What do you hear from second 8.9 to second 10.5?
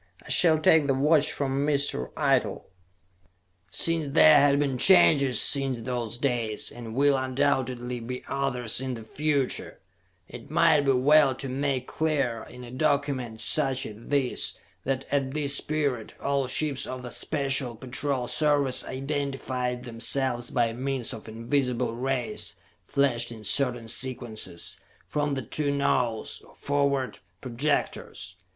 the future, it